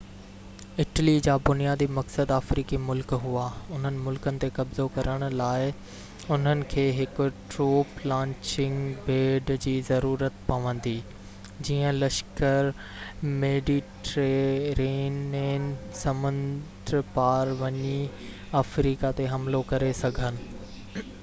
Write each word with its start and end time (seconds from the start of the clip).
Italy 0.81 1.11
جا 1.25 1.33
بنيادي 1.47 1.87
مقصد 1.95 2.31
افريقي 2.35 2.77
ملڪ 2.85 3.11
هئا 3.25 3.41
اُنهن 3.57 3.97
ملڪن 4.05 4.37
تي 4.43 4.47
قبضو 4.55 4.85
ڪرڻ 4.95 5.25
لاءِ 5.41 5.65
انهن 6.37 6.63
کي 6.71 6.85
هڪ 6.99 7.27
ٽروپ 7.51 7.91
لانچنگ 8.11 8.89
پيڊ 9.09 9.51
جي 9.65 9.73
ضرورت 9.89 10.39
پوندي 10.47 10.93
جيئن 11.69 11.99
لشڪر 12.05 12.69
ميڊيٽيرينين 13.43 15.67
سمنڊ 16.01 16.95
پار 17.19 17.53
وڃي 17.61 17.93
افريقا 18.63 19.13
تي 19.21 19.29
حملو 19.35 19.63
ڪري 19.73 19.91
سگهن 20.01 20.41